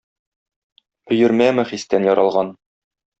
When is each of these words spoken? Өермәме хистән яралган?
Өермәме 1.17 1.65
хистән 1.73 2.09
яралган? 2.13 2.51